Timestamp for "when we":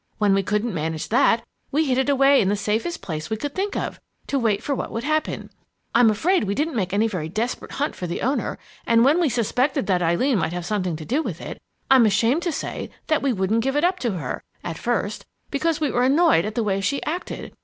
0.17-0.41, 9.05-9.29